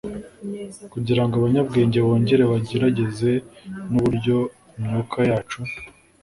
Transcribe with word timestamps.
kugirango 0.93 1.33
abanyabwenge 1.37 1.97
bongere 2.05 2.43
bagerageze; 2.51 3.31
nuburyo 3.89 4.37
imyuka 4.79 5.19
yacu 5.29 5.59